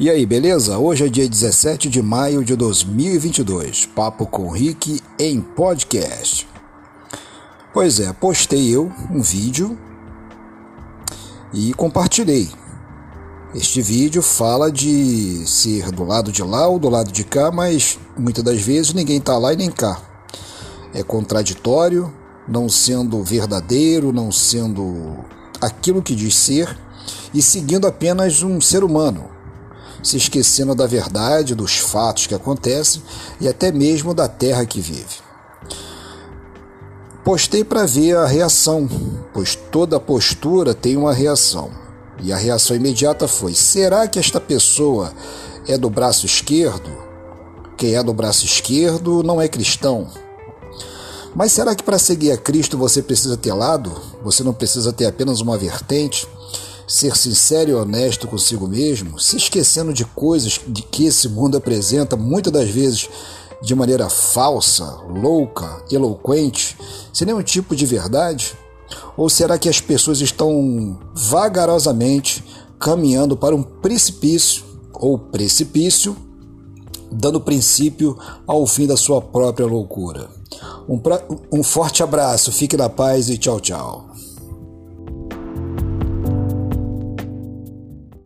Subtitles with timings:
[0.00, 0.78] E aí, beleza?
[0.78, 3.86] Hoje é dia 17 de maio de 2022.
[3.86, 6.46] Papo com Rick em podcast.
[7.74, 9.76] Pois é, postei eu um vídeo
[11.52, 12.48] e compartilhei.
[13.52, 17.98] Este vídeo fala de ser do lado de lá ou do lado de cá, mas
[18.16, 20.00] muitas das vezes ninguém tá lá e nem cá.
[20.94, 22.14] É contraditório,
[22.46, 25.24] não sendo verdadeiro, não sendo
[25.60, 26.78] aquilo que diz ser
[27.34, 29.36] e seguindo apenas um ser humano
[30.02, 33.02] se esquecendo da verdade, dos fatos que acontecem
[33.40, 35.28] e até mesmo da terra que vive.
[37.24, 38.88] Postei para ver a reação,
[39.34, 41.70] pois toda postura tem uma reação.
[42.22, 45.12] E a reação imediata foi: será que esta pessoa
[45.66, 46.90] é do braço esquerdo?
[47.76, 50.08] Quem é do braço esquerdo não é cristão.
[51.34, 53.92] Mas será que para seguir a Cristo você precisa ter lado?
[54.24, 56.26] Você não precisa ter apenas uma vertente?
[56.88, 62.16] Ser sincero e honesto consigo mesmo, se esquecendo de coisas de que esse mundo apresenta
[62.16, 63.10] muitas das vezes
[63.62, 66.76] de maneira falsa, louca, eloquente,
[67.12, 68.56] sem nenhum tipo de verdade?
[69.16, 72.42] Ou será que as pessoas estão vagarosamente
[72.78, 76.16] caminhando para um precipício ou precipício,
[77.10, 78.16] dando princípio
[78.46, 80.30] ao fim da sua própria loucura?
[80.88, 81.22] Um, pra...
[81.52, 84.08] um forte abraço, fique na paz e tchau, tchau.